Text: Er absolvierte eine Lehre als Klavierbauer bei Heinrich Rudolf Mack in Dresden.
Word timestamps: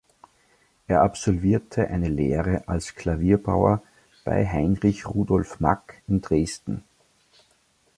Er 0.87 1.03
absolvierte 1.03 1.89
eine 1.89 2.09
Lehre 2.09 2.67
als 2.67 2.95
Klavierbauer 2.95 3.83
bei 4.23 4.47
Heinrich 4.47 5.05
Rudolf 5.07 5.59
Mack 5.59 6.01
in 6.07 6.21
Dresden. 6.21 6.81